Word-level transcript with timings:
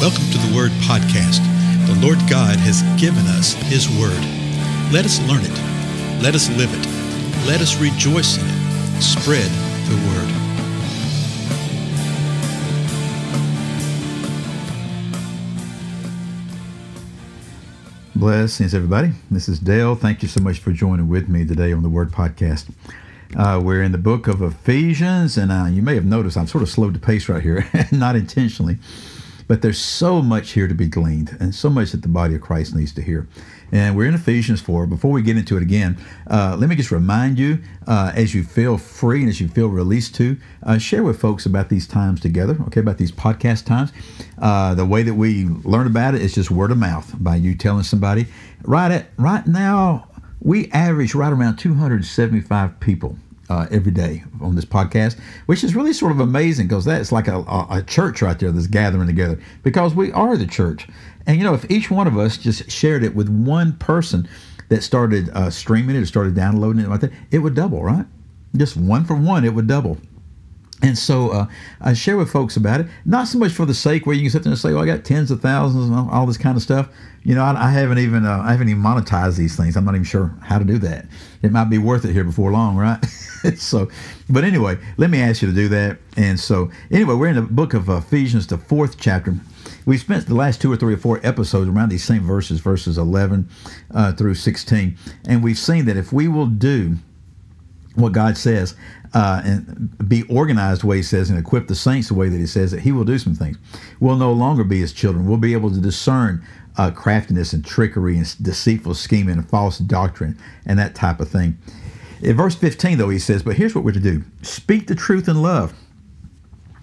Welcome 0.00 0.30
to 0.30 0.38
the 0.38 0.56
Word 0.56 0.70
Podcast. 0.88 1.44
The 1.86 1.94
Lord 2.00 2.16
God 2.20 2.56
has 2.56 2.80
given 2.98 3.26
us 3.26 3.52
His 3.52 3.86
Word. 3.86 4.18
Let 4.90 5.04
us 5.04 5.20
learn 5.28 5.42
it. 5.44 6.22
Let 6.22 6.34
us 6.34 6.48
live 6.56 6.72
it. 6.72 6.86
Let 7.46 7.60
us 7.60 7.78
rejoice 7.78 8.38
in 8.38 8.46
it. 8.46 9.02
Spread 9.02 9.50
the 9.90 9.96
Word. 10.08 10.34
Blessings, 18.16 18.74
everybody. 18.74 19.10
This 19.30 19.50
is 19.50 19.58
Dale. 19.58 19.96
Thank 19.96 20.22
you 20.22 20.28
so 20.28 20.40
much 20.40 20.60
for 20.60 20.72
joining 20.72 21.10
with 21.10 21.28
me 21.28 21.44
today 21.44 21.74
on 21.74 21.82
the 21.82 21.90
Word 21.90 22.10
Podcast. 22.10 22.70
Uh, 23.36 23.60
we're 23.62 23.82
in 23.82 23.92
the 23.92 23.98
book 23.98 24.28
of 24.28 24.40
Ephesians, 24.40 25.36
and 25.36 25.52
uh, 25.52 25.66
you 25.66 25.82
may 25.82 25.94
have 25.94 26.06
noticed 26.06 26.38
I'm 26.38 26.46
sort 26.46 26.62
of 26.62 26.70
slowed 26.70 26.94
the 26.94 26.98
pace 26.98 27.28
right 27.28 27.42
here, 27.42 27.68
not 27.92 28.16
intentionally. 28.16 28.78
But 29.50 29.62
there's 29.62 29.80
so 29.80 30.22
much 30.22 30.52
here 30.52 30.68
to 30.68 30.74
be 30.74 30.86
gleaned 30.86 31.36
and 31.40 31.52
so 31.52 31.68
much 31.68 31.90
that 31.90 32.02
the 32.02 32.08
body 32.08 32.36
of 32.36 32.40
Christ 32.40 32.72
needs 32.72 32.92
to 32.92 33.02
hear. 33.02 33.26
And 33.72 33.96
we're 33.96 34.06
in 34.06 34.14
Ephesians 34.14 34.60
4. 34.60 34.86
Before 34.86 35.10
we 35.10 35.22
get 35.22 35.36
into 35.36 35.56
it 35.56 35.62
again, 35.64 35.98
uh, 36.28 36.54
let 36.56 36.70
me 36.70 36.76
just 36.76 36.92
remind 36.92 37.36
you 37.36 37.58
uh, 37.88 38.12
as 38.14 38.32
you 38.32 38.44
feel 38.44 38.78
free 38.78 39.22
and 39.22 39.28
as 39.28 39.40
you 39.40 39.48
feel 39.48 39.66
released 39.66 40.14
to, 40.14 40.36
uh, 40.62 40.78
share 40.78 41.02
with 41.02 41.20
folks 41.20 41.46
about 41.46 41.68
these 41.68 41.88
times 41.88 42.20
together, 42.20 42.56
okay, 42.68 42.78
about 42.78 42.98
these 42.98 43.10
podcast 43.10 43.66
times. 43.66 43.92
Uh, 44.38 44.76
the 44.76 44.86
way 44.86 45.02
that 45.02 45.14
we 45.14 45.46
learn 45.46 45.88
about 45.88 46.14
it 46.14 46.22
is 46.22 46.32
just 46.32 46.52
word 46.52 46.70
of 46.70 46.78
mouth 46.78 47.12
by 47.18 47.34
you 47.34 47.56
telling 47.56 47.82
somebody. 47.82 48.26
Right, 48.62 48.92
at, 48.92 49.06
right 49.16 49.44
now, 49.48 50.06
we 50.40 50.70
average 50.70 51.16
right 51.16 51.32
around 51.32 51.56
275 51.56 52.78
people 52.78 53.18
uh, 53.50 53.66
every 53.70 53.90
day 53.90 54.22
on 54.40 54.54
this 54.54 54.64
podcast, 54.64 55.18
which 55.46 55.64
is 55.64 55.74
really 55.74 55.92
sort 55.92 56.12
of 56.12 56.20
amazing 56.20 56.68
because 56.68 56.84
that's 56.84 57.10
like 57.10 57.26
a, 57.26 57.38
a, 57.38 57.66
a, 57.70 57.82
church 57.82 58.22
right 58.22 58.38
there 58.38 58.52
that's 58.52 58.68
gathering 58.68 59.08
together 59.08 59.38
because 59.64 59.92
we 59.92 60.12
are 60.12 60.36
the 60.36 60.46
church. 60.46 60.86
And, 61.26 61.36
you 61.36 61.42
know, 61.42 61.52
if 61.52 61.68
each 61.68 61.90
one 61.90 62.06
of 62.06 62.16
us 62.16 62.38
just 62.38 62.70
shared 62.70 63.02
it 63.02 63.14
with 63.14 63.28
one 63.28 63.72
person 63.74 64.28
that 64.68 64.84
started 64.84 65.28
uh, 65.30 65.50
streaming 65.50 65.96
it 65.96 65.98
or 65.98 66.06
started 66.06 66.34
downloading 66.34 66.84
it 66.84 66.88
like 66.88 67.00
that, 67.00 67.12
it 67.32 67.40
would 67.40 67.54
double, 67.54 67.82
right? 67.82 68.06
Just 68.56 68.76
one 68.76 69.04
for 69.04 69.16
one, 69.16 69.44
it 69.44 69.52
would 69.52 69.66
double. 69.66 69.98
And 70.82 70.96
so 70.96 71.30
uh, 71.30 71.46
I 71.80 71.92
share 71.92 72.16
with 72.16 72.30
folks 72.30 72.56
about 72.56 72.80
it, 72.80 72.86
not 73.04 73.28
so 73.28 73.38
much 73.38 73.52
for 73.52 73.66
the 73.66 73.74
sake 73.74 74.06
where 74.06 74.14
you 74.14 74.22
can 74.22 74.30
sit 74.30 74.44
there 74.44 74.52
and 74.52 74.58
say, 74.58 74.72
"Well, 74.72 74.82
I 74.82 74.86
got 74.86 75.04
tens 75.04 75.30
of 75.30 75.42
thousands 75.42 75.90
and 75.90 76.10
all 76.10 76.24
this 76.24 76.38
kind 76.38 76.56
of 76.56 76.62
stuff." 76.62 76.88
You 77.22 77.34
know, 77.34 77.44
I, 77.44 77.66
I 77.66 77.70
haven't 77.70 77.98
even 77.98 78.24
uh, 78.24 78.38
I 78.38 78.52
haven't 78.52 78.70
even 78.70 78.82
monetized 78.82 79.36
these 79.36 79.56
things. 79.56 79.76
I'm 79.76 79.84
not 79.84 79.94
even 79.94 80.04
sure 80.04 80.34
how 80.42 80.58
to 80.58 80.64
do 80.64 80.78
that. 80.78 81.06
It 81.42 81.52
might 81.52 81.66
be 81.66 81.76
worth 81.76 82.06
it 82.06 82.12
here 82.12 82.24
before 82.24 82.50
long, 82.50 82.76
right? 82.76 82.98
so, 83.56 83.88
but 84.28 84.44
anyway, 84.44 84.78
let 84.96 85.10
me 85.10 85.20
ask 85.20 85.42
you 85.42 85.48
to 85.48 85.54
do 85.54 85.68
that. 85.68 85.98
And 86.16 86.38
so, 86.38 86.70
anyway, 86.90 87.14
we're 87.14 87.28
in 87.28 87.36
the 87.36 87.42
book 87.42 87.74
of 87.74 87.88
Ephesians, 87.88 88.46
the 88.46 88.58
fourth 88.58 88.98
chapter. 88.98 89.34
We 89.86 89.98
spent 89.98 90.26
the 90.26 90.34
last 90.34 90.60
two 90.60 90.70
or 90.70 90.76
three 90.76 90.94
or 90.94 90.98
four 90.98 91.20
episodes 91.22 91.68
around 91.68 91.88
these 91.88 92.04
same 92.04 92.22
verses, 92.22 92.60
verses 92.60 92.98
11 92.98 93.48
uh, 93.92 94.12
through 94.12 94.34
16, 94.34 94.96
and 95.26 95.42
we've 95.42 95.58
seen 95.58 95.86
that 95.86 95.96
if 95.96 96.12
we 96.12 96.28
will 96.28 96.46
do 96.46 96.96
what 97.94 98.12
God 98.12 98.36
says, 98.36 98.76
uh, 99.12 99.42
and 99.44 100.08
be 100.08 100.22
organized 100.24 100.82
the 100.82 100.86
way 100.86 100.98
He 100.98 101.02
says, 101.02 101.30
and 101.30 101.38
equip 101.38 101.66
the 101.66 101.74
saints 101.74 102.08
the 102.08 102.14
way 102.14 102.28
that 102.28 102.38
He 102.38 102.46
says 102.46 102.70
that 102.70 102.80
He 102.80 102.92
will 102.92 103.04
do 103.04 103.18
some 103.18 103.34
things. 103.34 103.56
We'll 103.98 104.16
no 104.16 104.32
longer 104.32 104.64
be 104.64 104.80
His 104.80 104.92
children. 104.92 105.26
We'll 105.26 105.38
be 105.38 105.54
able 105.54 105.70
to 105.70 105.80
discern 105.80 106.44
uh, 106.76 106.90
craftiness 106.90 107.52
and 107.52 107.64
trickery 107.64 108.16
and 108.16 108.42
deceitful 108.42 108.94
scheming 108.94 109.36
and 109.36 109.48
false 109.48 109.78
doctrine 109.78 110.38
and 110.66 110.78
that 110.78 110.94
type 110.94 111.20
of 111.20 111.28
thing. 111.28 111.58
In 112.22 112.36
verse 112.36 112.54
15, 112.54 112.98
though, 112.98 113.08
He 113.08 113.18
says, 113.18 113.42
But 113.42 113.56
here's 113.56 113.74
what 113.74 113.84
we're 113.84 113.92
to 113.92 114.00
do 114.00 114.24
speak 114.42 114.86
the 114.86 114.94
truth 114.94 115.28
in 115.28 115.42
love. 115.42 115.72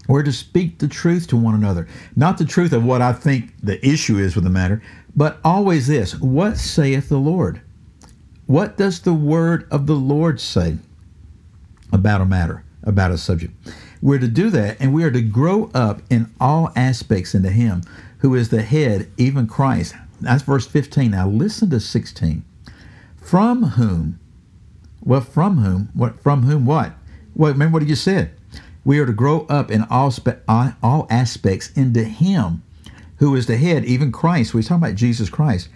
We're 0.08 0.24
to 0.24 0.32
speak 0.32 0.80
the 0.80 0.88
truth 0.88 1.28
to 1.28 1.38
one 1.38 1.54
another. 1.56 1.88
Not 2.16 2.38
the 2.38 2.46
truth 2.46 2.72
of 2.72 2.84
what 2.84 3.02
I 3.02 3.12
think 3.12 3.54
the 3.62 3.86
issue 3.86 4.18
is 4.18 4.36
with 4.36 4.46
the 4.46 4.50
matter, 4.50 4.82
but 5.16 5.40
always 5.44 5.88
this 5.88 6.20
What 6.20 6.58
saith 6.58 7.09
the 7.09 7.18
Lord? 7.18 7.62
What 8.46 8.78
does 8.78 9.02
the 9.02 9.14
word 9.14 9.68
of 9.70 9.88
the 9.88 9.96
Lord 9.96 10.40
say? 10.40 10.78
about 11.92 12.22
a 12.22 12.26
matter, 12.26 12.64
about 12.84 13.12
a 13.12 13.18
subject. 13.18 13.53
We're 14.02 14.20
to 14.20 14.28
do 14.28 14.50
that, 14.52 14.78
and 14.80 14.94
we 14.94 15.03
are 15.03 15.12
to 15.12 15.22
grow 15.22 15.72
up 15.74 16.02
in 16.09 16.31
all 16.40 16.72
aspects 16.76 17.34
into 17.34 17.50
Him 17.50 17.81
who 18.20 18.36
is 18.36 18.50
the 18.50 18.62
head, 18.62 19.12
even 19.18 19.47
Christ. 19.47 19.96
That's 20.22 20.44
verse 20.44 20.68
15. 20.68 21.12
Now 21.12 21.28
listen 21.28 21.70
to 21.72 21.80
16. 21.80 22.44
From 23.22 23.64
whom, 23.64 24.20
well, 25.07 25.22
from 25.22 25.57
whom, 25.57 25.90
what, 25.94 26.22
from 26.22 26.44
whom 26.44 26.66
what? 26.66 26.94
Well, 27.35 27.51
remember 27.51 27.73
what 27.73 27.81
he 27.81 27.88
just 27.88 28.03
said. 28.03 28.31
We 28.85 29.00
are 29.00 29.06
to 29.06 29.13
grow 29.13 29.45
up 29.47 29.72
in 29.72 29.84
all, 29.90 30.12
spe- 30.12 30.41
all 30.47 31.07
aspects 31.09 31.72
into 31.72 32.03
Him 32.03 32.63
who 33.17 33.35
is 33.35 33.47
the 33.47 33.57
head, 33.57 33.85
even 33.85 34.12
Christ. 34.12 34.53
We're 34.53 34.62
talking 34.62 34.84
about 34.84 34.96
Jesus 34.96 35.29
Christ, 35.29 35.69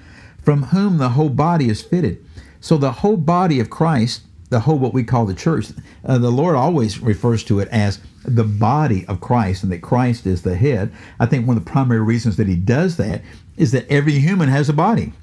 from 0.44 0.64
whom 0.64 0.97
the 0.97 1.09
whole 1.09 1.30
body 1.30 1.70
is 1.70 1.81
fitted. 1.81 2.24
So 2.59 2.78
the 2.78 2.91
whole 2.91 3.18
body 3.18 3.59
of 3.59 3.70
Christ 3.70 4.22
the 4.52 4.59
whole 4.59 4.78
what 4.78 4.94
we 4.94 5.03
call 5.03 5.25
the 5.25 5.34
church. 5.34 5.68
Uh, 6.06 6.18
the 6.18 6.30
Lord 6.30 6.56
always 6.56 7.00
refers 7.00 7.44
to 7.46 7.62
it 7.62 7.70
as 7.70 8.00
the 8.25 8.44
body 8.44 9.06
of 9.08 9.22
Christ 9.22 9.64
and 9.64 9.72
that 9.72 9.81
Christ 9.81 10.28
is 10.28 10.41
the 10.44 10.56
head. 10.56 10.91
I 11.20 11.25
think 11.25 11.47
one 11.47 11.58
of 11.58 11.64
the 11.64 11.72
primary 11.72 12.02
reasons 12.02 12.36
that 12.36 12.47
he 12.47 12.56
does 12.56 12.97
that 12.97 13.22
is 13.56 13.72
that 13.72 13.90
every 13.90 14.20
human 14.20 14.50
has 14.50 14.68
a 14.68 14.74
body. 14.74 15.14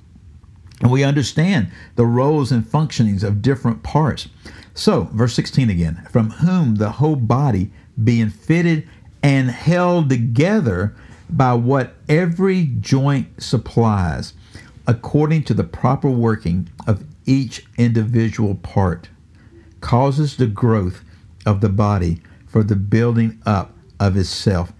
And 0.80 0.90
we 0.90 1.02
understand 1.02 1.70
the 1.96 2.06
roles 2.06 2.52
and 2.52 2.64
functionings 2.64 3.24
of 3.24 3.42
different 3.42 3.82
parts. 3.82 4.28
So, 4.74 5.04
verse 5.12 5.34
16 5.34 5.70
again, 5.70 6.06
from 6.10 6.30
whom 6.30 6.76
the 6.76 6.90
whole 6.90 7.16
body 7.16 7.70
being 8.02 8.30
fitted 8.30 8.88
and 9.22 9.50
held 9.50 10.08
together 10.08 10.94
by 11.28 11.54
what 11.54 11.94
every 12.08 12.66
joint 12.80 13.42
supplies, 13.42 14.34
according 14.86 15.42
to 15.44 15.54
the 15.54 15.64
proper 15.64 16.08
working 16.08 16.68
of 16.86 17.04
each 17.26 17.66
individual 17.76 18.54
part 18.54 19.08
causes 19.80 20.36
the 20.36 20.46
growth 20.46 21.04
of 21.44 21.60
the 21.60 21.68
body 21.68 22.20
for 22.46 22.62
the 22.62 22.76
building 22.76 23.40
up 23.44 23.72
of 24.00 24.16
itself 24.16 24.72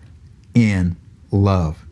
in 0.55 0.97
love. 1.31 1.85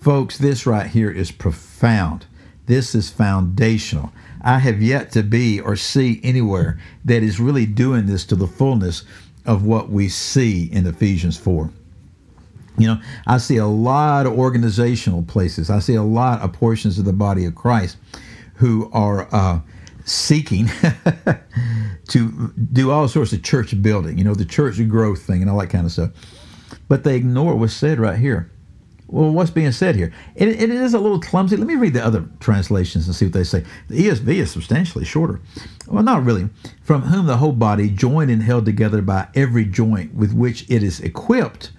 Folks, 0.00 0.38
this 0.38 0.66
right 0.66 0.86
here 0.86 1.10
is 1.10 1.30
profound. 1.30 2.26
This 2.66 2.94
is 2.94 3.10
foundational. 3.10 4.12
I 4.42 4.58
have 4.58 4.82
yet 4.82 5.12
to 5.12 5.22
be 5.22 5.60
or 5.60 5.76
see 5.76 6.20
anywhere 6.22 6.78
that 7.04 7.22
is 7.22 7.40
really 7.40 7.66
doing 7.66 8.06
this 8.06 8.24
to 8.26 8.36
the 8.36 8.46
fullness 8.46 9.04
of 9.46 9.64
what 9.64 9.90
we 9.90 10.08
see 10.08 10.68
in 10.72 10.86
Ephesians 10.86 11.36
4. 11.36 11.70
You 12.78 12.86
know, 12.88 13.00
I 13.26 13.38
see 13.38 13.56
a 13.58 13.66
lot 13.66 14.26
of 14.26 14.32
organizational 14.32 15.22
places, 15.22 15.70
I 15.70 15.78
see 15.78 15.94
a 15.94 16.02
lot 16.02 16.40
of 16.40 16.52
portions 16.52 16.98
of 16.98 17.04
the 17.04 17.12
body 17.12 17.44
of 17.44 17.54
Christ 17.54 17.98
who 18.54 18.90
are 18.92 19.28
uh, 19.32 19.60
seeking 20.04 20.66
to 22.08 22.52
do 22.72 22.90
all 22.90 23.08
sorts 23.08 23.32
of 23.32 23.42
church 23.42 23.80
building, 23.82 24.18
you 24.18 24.24
know, 24.24 24.34
the 24.34 24.44
church 24.44 24.76
growth 24.88 25.22
thing 25.22 25.42
and 25.42 25.50
all 25.50 25.58
that 25.58 25.68
kind 25.68 25.84
of 25.84 25.92
stuff. 25.92 26.10
But 26.88 27.04
they 27.04 27.16
ignore 27.16 27.54
what's 27.56 27.74
said 27.74 27.98
right 27.98 28.18
here. 28.18 28.50
Well, 29.12 29.30
what's 29.30 29.50
being 29.50 29.72
said 29.72 29.94
here? 29.94 30.10
It, 30.34 30.48
it 30.48 30.70
is 30.70 30.94
a 30.94 30.98
little 30.98 31.20
clumsy. 31.20 31.58
Let 31.58 31.66
me 31.66 31.76
read 31.76 31.92
the 31.92 32.04
other 32.04 32.24
translations 32.40 33.06
and 33.06 33.14
see 33.14 33.26
what 33.26 33.34
they 33.34 33.44
say. 33.44 33.62
The 33.88 34.08
ESV 34.08 34.26
is 34.36 34.50
substantially 34.50 35.04
shorter. 35.04 35.38
Well, 35.86 36.02
not 36.02 36.24
really. 36.24 36.48
From 36.82 37.02
whom 37.02 37.26
the 37.26 37.36
whole 37.36 37.52
body, 37.52 37.90
joined 37.90 38.30
and 38.30 38.42
held 38.42 38.64
together 38.64 39.02
by 39.02 39.28
every 39.34 39.66
joint 39.66 40.14
with 40.14 40.32
which 40.32 40.62
it 40.70 40.82
is 40.82 40.98
equipped, 41.00 41.72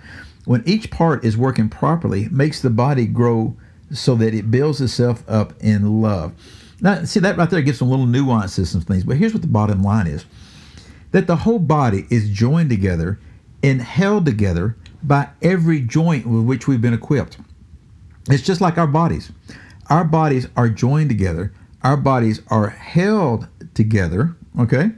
when 0.46 0.62
each 0.68 0.92
part 0.92 1.26
is 1.26 1.36
working 1.36 1.70
properly, 1.70 2.30
makes 2.30 2.62
the 2.62 2.70
body 2.70 3.08
grow 3.08 3.58
so 3.92 4.14
that 4.14 4.36
it 4.36 4.52
builds 4.52 4.80
itself 4.80 5.24
up 5.28 5.54
in 5.60 6.04
love. 6.04 6.34
Now, 6.82 7.04
see, 7.04 7.20
that 7.22 7.36
right 7.36 7.50
there 7.50 7.64
gives 7.64 7.80
some 7.80 7.90
little 7.90 8.06
nuances 8.06 8.76
and 8.76 8.86
things, 8.86 9.06
but 9.06 9.18
here's 9.18 9.34
what 9.34 9.42
the 9.42 9.48
bottom 9.48 9.82
line 9.82 10.06
is 10.06 10.26
that 11.12 11.26
the 11.26 11.38
whole 11.38 11.60
body 11.60 12.06
is 12.12 12.30
joined 12.30 12.70
together 12.70 13.20
and 13.64 13.82
held 13.82 14.26
together 14.26 14.76
by 15.04 15.30
every 15.42 15.82
joint 15.82 16.26
with 16.26 16.44
which 16.46 16.68
we've 16.68 16.82
been 16.82 16.94
equipped. 16.94 17.38
It's 18.30 18.44
just 18.44 18.62
like 18.62 18.78
our 18.78 18.88
bodies. 18.88 19.32
Our 19.90 20.06
bodies 20.06 20.48
are 20.56 20.70
joined 20.70 21.10
together, 21.10 21.54
our 21.84 21.98
bodies 21.98 22.42
are 22.48 22.70
held 22.70 23.48
together, 23.74 24.36
okay, 24.60 24.92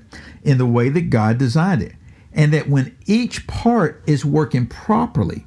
in 0.43 0.57
the 0.57 0.65
way 0.65 0.89
that 0.89 1.09
God 1.09 1.37
designed 1.37 1.81
it. 1.81 1.93
And 2.33 2.53
that 2.53 2.69
when 2.69 2.95
each 3.05 3.47
part 3.47 4.03
is 4.05 4.25
working 4.25 4.67
properly, 4.67 5.45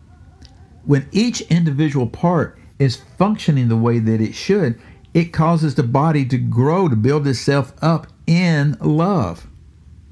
when 0.85 1.09
each 1.13 1.43
individual 1.43 2.07
part 2.07 2.59
is 2.79 2.97
functioning 2.97 3.69
the 3.69 3.77
way 3.77 3.99
that 3.99 4.21
it 4.21 4.35
should, 4.35 4.81
it 5.15 5.27
causes 5.27 5.75
the 5.75 5.83
body 5.83 6.25
to 6.27 6.39
grow, 6.39 6.89
to 6.89 6.97
build 6.97 7.27
itself 7.27 7.73
up 7.83 8.07
in 8.27 8.77
love. 8.81 9.47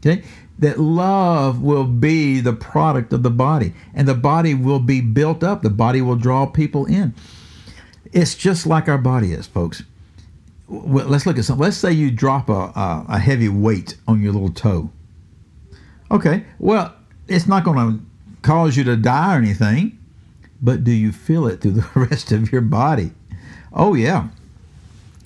Okay? 0.06 0.22
That 0.58 0.80
love 0.80 1.60
will 1.60 1.84
be 1.84 2.40
the 2.40 2.52
product 2.52 3.12
of 3.12 3.22
the 3.22 3.30
body, 3.30 3.74
and 3.94 4.08
the 4.08 4.14
body 4.14 4.54
will 4.54 4.80
be 4.80 5.00
built 5.00 5.44
up. 5.44 5.62
The 5.62 5.70
body 5.70 6.00
will 6.00 6.16
draw 6.16 6.46
people 6.46 6.86
in. 6.86 7.14
It's 8.12 8.34
just 8.34 8.66
like 8.66 8.88
our 8.88 8.98
body 8.98 9.32
is, 9.32 9.46
folks. 9.46 9.82
Let's 10.68 11.26
look 11.26 11.38
at 11.38 11.44
something. 11.44 11.62
Let's 11.62 11.76
say 11.76 11.92
you 11.92 12.10
drop 12.10 12.48
a, 12.48 12.72
a 13.08 13.18
heavy 13.18 13.48
weight 13.48 13.96
on 14.08 14.22
your 14.22 14.32
little 14.32 14.50
toe. 14.50 14.90
Okay, 16.10 16.44
well, 16.58 16.94
it's 17.28 17.46
not 17.46 17.64
going 17.64 17.76
to 17.76 18.04
cause 18.42 18.76
you 18.76 18.84
to 18.84 18.96
die 18.96 19.34
or 19.34 19.38
anything 19.38 19.98
but 20.60 20.84
do 20.84 20.92
you 20.92 21.12
feel 21.12 21.46
it 21.46 21.60
through 21.60 21.72
the 21.72 21.88
rest 21.94 22.32
of 22.32 22.52
your 22.52 22.60
body? 22.60 23.12
Oh, 23.72 23.94
yeah. 23.94 24.28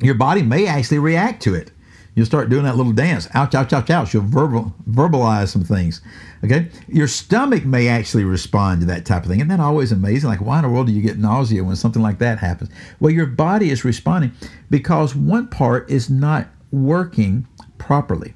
Your 0.00 0.14
body 0.14 0.42
may 0.42 0.66
actually 0.66 0.98
react 0.98 1.42
to 1.42 1.54
it. 1.54 1.70
You'll 2.14 2.26
start 2.26 2.50
doing 2.50 2.64
that 2.64 2.76
little 2.76 2.92
dance. 2.92 3.28
Ouch, 3.34 3.54
ouch, 3.54 3.72
ouch, 3.72 3.90
ouch. 3.90 4.12
You'll 4.12 4.24
verbal, 4.24 4.74
verbalize 4.88 5.48
some 5.48 5.64
things. 5.64 6.00
Okay? 6.44 6.68
Your 6.88 7.06
stomach 7.06 7.64
may 7.64 7.88
actually 7.88 8.24
respond 8.24 8.80
to 8.80 8.86
that 8.88 9.06
type 9.06 9.22
of 9.22 9.28
thing. 9.28 9.38
Isn't 9.38 9.48
that 9.48 9.60
always 9.60 9.92
amazing? 9.92 10.28
Like, 10.28 10.40
why 10.40 10.58
in 10.58 10.62
the 10.62 10.70
world 10.70 10.88
do 10.88 10.92
you 10.92 11.02
get 11.02 11.18
nausea 11.18 11.62
when 11.62 11.76
something 11.76 12.02
like 12.02 12.18
that 12.18 12.38
happens? 12.38 12.70
Well, 12.98 13.12
your 13.12 13.26
body 13.26 13.70
is 13.70 13.84
responding 13.84 14.32
because 14.68 15.14
one 15.14 15.48
part 15.48 15.90
is 15.90 16.10
not 16.10 16.48
working 16.72 17.46
properly. 17.78 18.34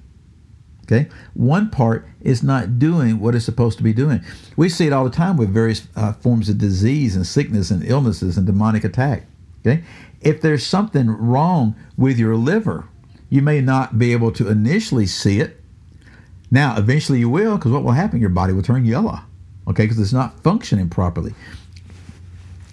Okay, 0.85 1.09
one 1.32 1.70
part 1.70 2.06
is 2.20 2.43
not 2.43 2.79
doing 2.79 3.19
what 3.19 3.35
it's 3.35 3.47
supposed 3.47 3.79
to 3.79 3.85
be 3.85 3.94
doing. 3.94 4.20
We 4.55 4.69
see 4.69 4.87
it 4.87 4.93
all 4.93 5.05
the 5.05 5.11
time 5.11 5.38
with 5.38 5.49
various 5.49 5.88
uh, 5.97 6.12
forms 6.12 6.50
of 6.50 6.59
disease 6.59 7.17
and 7.17 7.27
sickness 7.27 7.70
and 7.70 7.82
illnesses 7.87 8.37
and 8.37 8.47
demonic 8.47 8.85
attack. 8.85 9.27
Okay, 9.61 9.82
if 10.20 10.43
there's 10.43 10.67
something 10.67 11.09
wrong 11.09 11.75
with 11.97 12.19
your 12.19 12.37
liver, 12.37 12.87
you 13.35 13.43
may 13.43 13.61
not 13.61 13.99
be 13.99 14.13
able 14.13 14.31
to 14.31 14.49
initially 14.49 15.07
see 15.07 15.41
it. 15.41 15.61
Now, 16.53 16.77
eventually 16.77 17.19
you 17.19 17.29
will, 17.29 17.57
because 17.57 17.73
what 17.73 17.83
will 17.83 17.91
happen? 17.91 18.21
Your 18.21 18.29
body 18.29 18.53
will 18.53 18.63
turn 18.63 18.85
yellow. 18.85 19.19
Okay, 19.67 19.83
because 19.83 19.99
it's 19.99 20.13
not 20.13 20.39
functioning 20.45 20.89
properly. 20.89 21.35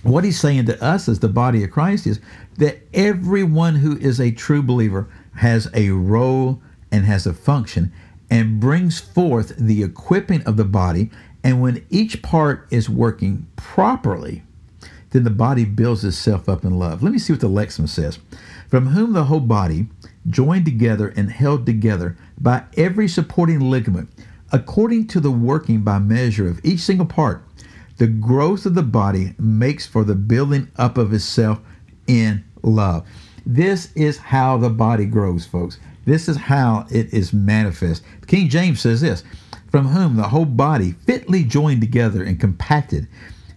What 0.04 0.24
he's 0.24 0.40
saying 0.40 0.68
to 0.68 0.80
us 0.84 1.10
as 1.10 1.18
the 1.18 1.30
body 1.30 1.64
of 1.64 1.72
Christ 1.72 2.06
is 2.06 2.20
that 2.60 2.80
everyone 2.94 3.74
who 3.74 3.98
is 3.98 4.22
a 4.22 4.30
true 4.30 4.62
believer 4.62 5.10
has 5.38 5.68
a 5.74 5.90
role 5.90 6.62
and 6.92 7.06
has 7.06 7.26
a 7.26 7.34
function 7.34 7.92
and 8.30 8.60
brings 8.60 9.00
forth 9.00 9.56
the 9.58 9.82
equipping 9.82 10.44
of 10.44 10.58
the 10.58 10.64
body. 10.64 11.10
And 11.44 11.60
when 11.60 11.84
each 11.90 12.22
part 12.22 12.68
is 12.70 12.88
working 12.88 13.48
properly, 13.56 14.44
then 15.10 15.24
the 15.24 15.32
body 15.32 15.66
builds 15.66 16.06
itself 16.06 16.48
up 16.48 16.64
in 16.64 16.78
love. 16.78 17.02
Let 17.02 17.14
me 17.14 17.18
see 17.18 17.34
what 17.34 17.40
the 17.40 17.50
Lexham 17.50 17.90
says. 17.90 18.20
From 18.68 18.88
whom 18.88 19.14
the 19.14 19.24
whole 19.24 19.40
body, 19.40 19.88
joined 20.28 20.66
together 20.66 21.10
and 21.16 21.32
held 21.32 21.66
together 21.66 22.18
by 22.40 22.64
every 22.78 23.08
supporting 23.08 23.60
ligament, 23.60 24.10
according 24.52 25.08
to 25.08 25.20
the 25.20 25.32
working 25.32 25.82
by 25.82 26.00
measure 26.00 26.48
of 26.48 26.64
each 26.64 26.82
single 26.82 27.06
part, 27.06 27.44
the 27.98 28.08
growth 28.08 28.66
of 28.66 28.76
the 28.76 28.84
body 28.84 29.34
makes 29.38 29.86
for 29.86 30.04
the 30.04 30.16
building 30.16 30.70
up 30.78 30.98
of 30.98 31.14
itself 31.14 31.60
in 32.08 32.44
love. 32.64 33.08
This 33.46 33.92
is 33.94 34.18
how 34.18 34.58
the 34.58 34.70
body 34.70 35.06
grows, 35.06 35.46
folks. 35.46 35.80
This 36.06 36.28
is 36.28 36.38
how 36.38 36.86
it 36.92 37.14
is 37.14 37.34
manifest. 37.34 38.04
King 38.28 38.50
James 38.50 38.82
says 38.82 39.02
this 39.02 39.24
from 39.70 39.88
whom 39.88 40.18
the 40.18 40.30
whole 40.30 40.46
body 40.46 40.94
fitly 41.06 41.44
joined 41.44 41.82
together 41.82 42.24
and 42.24 42.40
compacted 42.40 43.08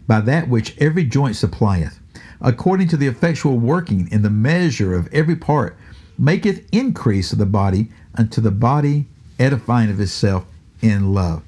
by 0.07 0.21
that 0.21 0.49
which 0.49 0.77
every 0.79 1.05
joint 1.05 1.35
supplieth, 1.35 1.99
according 2.41 2.87
to 2.89 2.97
the 2.97 3.07
effectual 3.07 3.59
working 3.59 4.09
in 4.13 4.23
the 4.23 4.31
measure 4.31 4.95
of 4.95 5.13
every 5.13 5.35
part, 5.35 5.77
maketh 6.19 6.67
increase 6.73 7.33
of 7.33 7.39
the 7.39 7.47
body 7.47 7.89
unto 8.15 8.41
the 8.41 8.51
body 8.51 9.07
edifying 9.39 9.91
of 9.91 10.01
itself 10.01 10.45
in 10.81 11.13
love. 11.13 11.43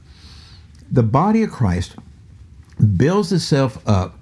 The 0.90 1.02
body 1.02 1.42
of 1.42 1.50
Christ 1.50 1.96
builds 2.96 3.32
itself 3.32 3.78
up 3.88 4.18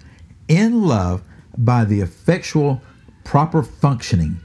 in 0.48 0.84
love 0.84 1.22
by 1.56 1.84
the 1.84 2.00
effectual 2.00 2.82
proper 3.22 3.62
functioning 3.62 4.38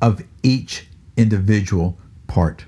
of 0.00 0.22
each 0.42 0.86
individual 1.16 1.96
part. 2.26 2.64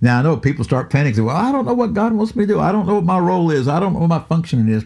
Now 0.00 0.20
I 0.20 0.22
know 0.22 0.36
people 0.36 0.64
start 0.64 0.90
panicking. 0.90 1.26
Well, 1.26 1.36
I 1.36 1.52
don't 1.52 1.66
know 1.66 1.74
what 1.74 1.92
God 1.92 2.14
wants 2.14 2.34
me 2.34 2.46
to 2.46 2.54
do. 2.54 2.60
I 2.60 2.72
don't 2.72 2.86
know 2.86 2.94
what 2.94 3.04
my 3.04 3.18
role 3.18 3.50
is. 3.50 3.68
I 3.68 3.78
don't 3.78 3.92
know 3.92 4.00
what 4.00 4.08
my 4.08 4.20
functioning 4.20 4.68
is. 4.68 4.84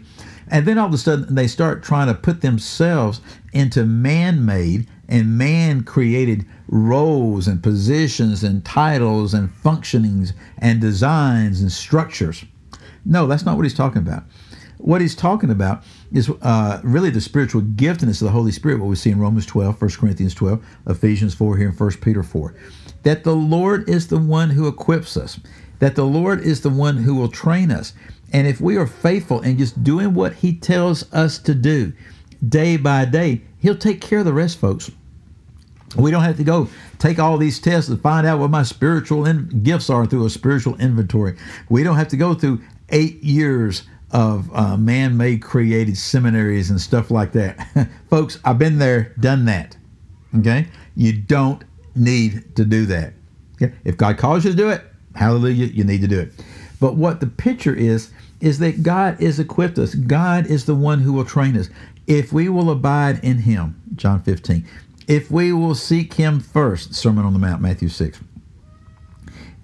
And 0.49 0.66
then 0.66 0.78
all 0.78 0.88
of 0.88 0.94
a 0.94 0.99
sudden 0.99 1.34
they 1.34 1.46
start 1.46 1.82
trying 1.82 2.08
to 2.08 2.14
put 2.14 2.40
themselves 2.40 3.20
into 3.52 3.84
man-made 3.84 4.88
and 5.08 5.38
man-created 5.38 6.44
roles 6.75 7.47
and 7.47 7.62
positions 7.62 8.43
and 8.43 8.65
titles 8.65 9.32
and 9.32 9.49
functionings 9.62 10.32
and 10.59 10.81
designs 10.81 11.61
and 11.61 11.71
structures. 11.71 12.44
No, 13.05 13.29
that's 13.29 13.44
not 13.44 13.55
what 13.55 13.65
he's 13.65 13.76
talking 13.76 14.03
about. 14.03 14.25
What 14.79 15.00
he's 15.00 15.15
talking 15.15 15.50
about 15.50 15.85
is 16.12 16.29
uh, 16.43 16.81
really 16.82 17.11
the 17.11 17.21
spiritual 17.21 17.62
giftedness 17.62 18.21
of 18.21 18.26
the 18.26 18.32
Holy 18.32 18.50
Spirit, 18.50 18.81
what 18.81 18.88
we 18.88 18.97
see 18.97 19.11
in 19.11 19.21
Romans 19.21 19.47
12, 19.47 19.81
1 19.81 19.91
Corinthians 19.93 20.35
12, 20.35 20.67
Ephesians 20.88 21.32
4 21.32 21.56
here, 21.56 21.69
and 21.69 21.79
1 21.79 21.91
Peter 22.03 22.25
4. 22.25 22.55
That 23.05 23.23
the 23.23 23.37
Lord 23.37 23.88
is 23.88 24.09
the 24.09 24.19
one 24.19 24.50
who 24.50 24.67
equips 24.67 25.17
us, 25.17 25.38
that 25.79 25.94
the 25.94 26.05
Lord 26.05 26.41
is 26.41 26.61
the 26.62 26.71
one 26.71 26.97
who 26.97 27.15
will 27.15 27.29
train 27.29 27.71
us. 27.71 27.93
And 28.32 28.49
if 28.49 28.61
we 28.61 28.76
are 28.76 28.87
faithful 28.88 29.43
in 29.43 29.59
just 29.59 29.85
doing 29.85 30.12
what 30.12 30.35
he 30.35 30.56
tells 30.56 31.11
us 31.12 31.38
to 31.38 31.55
do 31.55 31.93
day 32.49 32.76
by 32.76 33.05
day, 33.05 33.43
he'll 33.61 33.76
take 33.76 34.00
care 34.00 34.19
of 34.19 34.25
the 34.25 34.32
rest, 34.32 34.59
folks. 34.59 34.91
We 35.96 36.11
don't 36.11 36.23
have 36.23 36.37
to 36.37 36.44
go 36.44 36.69
take 36.99 37.19
all 37.19 37.38
these 37.38 37.58
tests 37.58 37.88
and 37.91 38.00
find 38.00 38.26
out 38.26 38.38
what 38.38 38.50
my 38.50 38.62
spiritual 38.62 39.26
in- 39.26 39.62
gifts 39.62 39.91
are 39.91 40.06
through 40.06 40.26
a 40.26 40.31
spiritual 40.31 40.76
inventory. 40.76 41.37
We 41.69 41.82
don't 41.82 41.96
have 41.96 42.08
to 42.08 42.17
go 42.17 42.35
through 42.35 42.62
eight 42.91 43.23
years 43.23 43.82
of 44.11 44.49
uh, 44.55 44.76
man 44.76 45.17
made 45.17 45.43
created 45.43 45.96
seminaries 45.96 46.70
and 46.70 46.81
stuff 46.81 47.11
like 47.11 47.32
that. 47.32 47.88
Folks, 48.11 48.38
I've 48.44 48.58
been 48.58 48.79
there, 48.79 49.12
done 49.19 49.44
that. 49.46 49.76
Okay? 50.38 50.69
You 50.96 51.12
don't 51.12 51.64
need 51.97 52.56
to 52.56 52.64
do 52.64 52.87
that. 52.87 53.14
Okay? 53.56 53.75
If 53.85 53.97
God 53.97 54.19
calls 54.19 54.44
you 54.44 54.50
to 54.50 54.56
do 54.56 54.70
it, 54.70 54.82
hallelujah, 55.14 55.67
you 55.67 55.85
need 55.85 56.00
to 56.00 56.08
do 56.08 56.20
it. 56.20 56.32
But 56.81 56.97
what 56.97 57.20
the 57.20 57.26
picture 57.26 57.75
is, 57.75 58.12
is 58.40 58.58
that 58.58 58.82
God 58.82 59.20
is 59.20 59.40
equipped 59.40 59.79
us. 59.79 59.94
God 59.94 60.47
is 60.47 60.67
the 60.67 60.75
one 60.75 61.00
who 61.00 61.12
will 61.12 61.25
train 61.25 61.56
us. 61.56 61.70
If 62.06 62.32
we 62.32 62.49
will 62.49 62.70
abide 62.70 63.25
in 63.25 63.38
Him, 63.38 63.81
John 63.97 64.23
15, 64.23 64.67
if 65.06 65.31
we 65.31 65.53
will 65.53 65.75
seek 65.75 66.15
Him 66.15 66.41
first, 66.41 66.95
Sermon 66.95 67.25
on 67.25 67.33
the 67.33 67.39
Mount, 67.39 67.61
Matthew 67.61 67.89
6, 67.89 68.21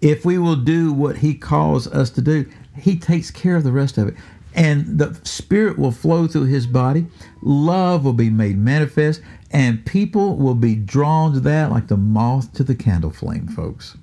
if 0.00 0.24
we 0.24 0.38
will 0.38 0.56
do 0.56 0.92
what 0.92 1.18
He 1.18 1.34
calls 1.34 1.86
us 1.86 2.10
to 2.10 2.22
do, 2.22 2.48
He 2.76 2.98
takes 2.98 3.30
care 3.30 3.56
of 3.56 3.64
the 3.64 3.72
rest 3.72 3.98
of 3.98 4.08
it 4.08 4.14
and 4.54 4.98
the 4.98 5.18
Spirit 5.24 5.78
will 5.78 5.92
flow 5.92 6.26
through 6.26 6.44
his 6.44 6.66
body. 6.66 7.06
Love 7.42 8.04
will 8.04 8.12
be 8.12 8.30
made 8.30 8.58
manifest, 8.58 9.20
and 9.50 9.84
people 9.86 10.36
will 10.36 10.54
be 10.54 10.74
drawn 10.74 11.32
to 11.32 11.40
that 11.40 11.70
like 11.70 11.88
the 11.88 11.96
moth 11.96 12.52
to 12.54 12.64
the 12.64 12.74
candle 12.74 13.10
flame, 13.10 13.46
folks. 13.48 13.96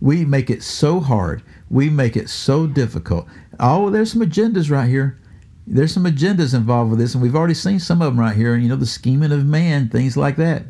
We 0.00 0.24
make 0.24 0.50
it 0.50 0.62
so 0.62 1.00
hard. 1.00 1.42
We 1.70 1.90
make 1.90 2.16
it 2.16 2.28
so 2.28 2.66
difficult. 2.66 3.26
Oh, 3.58 3.90
there's 3.90 4.12
some 4.12 4.22
agendas 4.22 4.70
right 4.70 4.88
here. 4.88 5.18
There's 5.70 5.92
some 5.92 6.04
agendas 6.04 6.54
involved 6.54 6.90
with 6.90 6.98
this, 6.98 7.14
and 7.14 7.22
we've 7.22 7.36
already 7.36 7.54
seen 7.54 7.78
some 7.78 8.00
of 8.00 8.12
them 8.12 8.20
right 8.20 8.34
here. 8.34 8.56
You 8.56 8.68
know, 8.68 8.76
the 8.76 8.86
scheming 8.86 9.32
of 9.32 9.44
man, 9.44 9.88
things 9.88 10.16
like 10.16 10.36
that. 10.36 10.64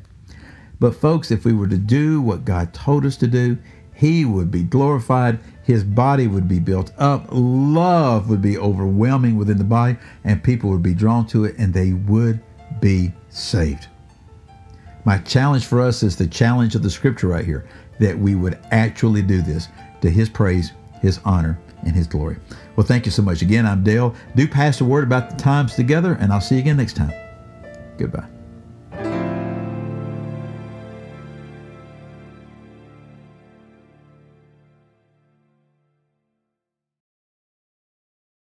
But, 0.80 0.94
folks, 0.94 1.30
if 1.30 1.44
we 1.44 1.52
were 1.52 1.68
to 1.68 1.78
do 1.78 2.20
what 2.20 2.44
God 2.44 2.72
told 2.72 3.04
us 3.04 3.16
to 3.18 3.26
do, 3.26 3.58
He 3.94 4.24
would 4.24 4.50
be 4.50 4.62
glorified 4.62 5.40
his 5.68 5.84
body 5.84 6.26
would 6.28 6.48
be 6.48 6.58
built 6.58 6.92
up, 6.96 7.26
love 7.30 8.30
would 8.30 8.40
be 8.40 8.56
overwhelming 8.56 9.36
within 9.36 9.58
the 9.58 9.64
body, 9.64 9.98
and 10.24 10.42
people 10.42 10.70
would 10.70 10.82
be 10.82 10.94
drawn 10.94 11.26
to 11.26 11.44
it 11.44 11.58
and 11.58 11.74
they 11.74 11.92
would 11.92 12.40
be 12.80 13.12
saved. 13.28 13.86
My 15.04 15.18
challenge 15.18 15.66
for 15.66 15.82
us 15.82 16.02
is 16.02 16.16
the 16.16 16.26
challenge 16.26 16.74
of 16.74 16.82
the 16.82 16.88
scripture 16.88 17.28
right 17.28 17.44
here 17.44 17.68
that 18.00 18.18
we 18.18 18.34
would 18.34 18.58
actually 18.70 19.20
do 19.20 19.42
this 19.42 19.68
to 20.00 20.08
his 20.08 20.30
praise, 20.30 20.72
his 21.02 21.20
honor, 21.26 21.58
and 21.84 21.94
his 21.94 22.06
glory. 22.06 22.38
Well, 22.78 22.86
thank 22.86 23.06
you 23.06 23.10
so 23.10 23.22
much. 23.22 23.42
Again, 23.42 23.66
I'm 23.66 23.82
Dale. 23.82 24.14
Do 24.36 24.46
pass 24.46 24.78
the 24.78 24.84
word 24.84 25.02
about 25.02 25.30
the 25.30 25.36
times 25.36 25.74
together, 25.74 26.16
and 26.20 26.32
I'll 26.32 26.40
see 26.40 26.54
you 26.54 26.60
again 26.60 26.76
next 26.76 26.94
time. 26.94 27.12
Goodbye. 27.96 28.28